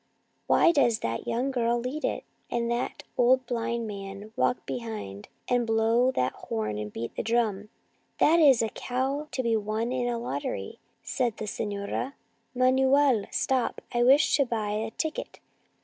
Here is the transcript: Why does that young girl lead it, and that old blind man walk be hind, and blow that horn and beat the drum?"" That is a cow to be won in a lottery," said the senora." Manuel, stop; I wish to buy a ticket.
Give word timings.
Why 0.47 0.71
does 0.71 1.01
that 1.01 1.27
young 1.27 1.51
girl 1.51 1.79
lead 1.79 2.03
it, 2.03 2.23
and 2.49 2.71
that 2.71 3.03
old 3.19 3.45
blind 3.45 3.85
man 3.85 4.33
walk 4.35 4.65
be 4.65 4.79
hind, 4.79 5.27
and 5.47 5.67
blow 5.67 6.09
that 6.13 6.33
horn 6.33 6.79
and 6.79 6.91
beat 6.91 7.13
the 7.15 7.21
drum?"" 7.21 7.69
That 8.19 8.39
is 8.39 8.63
a 8.63 8.69
cow 8.69 9.27
to 9.31 9.43
be 9.43 9.55
won 9.55 9.91
in 9.91 10.07
a 10.11 10.17
lottery," 10.17 10.79
said 11.03 11.37
the 11.37 11.45
senora." 11.45 12.15
Manuel, 12.55 13.25
stop; 13.29 13.79
I 13.93 14.01
wish 14.01 14.35
to 14.37 14.45
buy 14.47 14.71
a 14.71 14.89
ticket. 14.89 15.39